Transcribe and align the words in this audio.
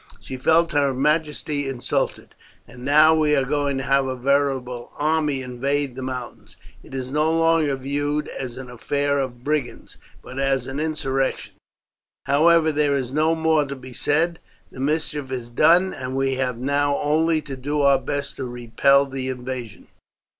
She 0.19 0.35
felt 0.35 0.71
her 0.71 0.95
majesty 0.95 1.67
insulted, 1.69 2.33
and 2.67 2.83
now 2.83 3.13
we 3.13 3.35
are 3.35 3.45
going 3.45 3.77
to 3.77 3.83
have 3.83 4.07
a 4.07 4.15
veritable 4.15 4.91
army 4.97 5.43
invade 5.43 5.93
the 5.95 6.01
mountains. 6.01 6.57
It 6.81 6.95
is 6.95 7.11
no 7.11 7.31
longer 7.31 7.75
viewed 7.75 8.27
as 8.27 8.57
an 8.57 8.67
affair 8.71 9.19
of 9.19 9.43
brigands, 9.43 9.97
but 10.23 10.39
as 10.39 10.65
an 10.65 10.79
insurrection. 10.79 11.53
However, 12.25 12.71
there 12.71 12.95
is 12.95 13.11
no 13.11 13.35
more 13.35 13.63
to 13.65 13.75
be 13.75 13.93
said, 13.93 14.39
the 14.71 14.79
mischief 14.79 15.29
is 15.29 15.49
done, 15.51 15.93
and 15.93 16.15
we 16.15 16.33
have 16.33 16.57
now 16.57 16.97
only 16.97 17.39
to 17.43 17.55
do 17.55 17.81
our 17.83 17.99
best 17.99 18.37
to 18.37 18.45
repel 18.45 19.05
the 19.05 19.29
invasion. 19.29 19.85